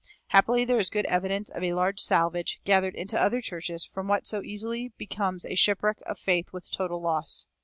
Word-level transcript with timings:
Happily 0.29 0.65
there 0.65 0.79
is 0.79 0.89
good 0.89 1.05
evidence 1.05 1.51
of 1.51 1.63
a 1.63 1.73
large 1.75 1.99
salvage, 1.99 2.59
gathered 2.65 2.95
into 2.95 3.21
other 3.21 3.39
churches, 3.39 3.85
from 3.85 4.07
what 4.07 4.25
so 4.25 4.41
easily 4.41 4.93
becomes 4.97 5.45
a 5.45 5.53
shipwreck 5.53 5.97
of 6.07 6.17
faith 6.17 6.51
with 6.51 6.71
total 6.71 6.99
loss. 7.03 7.45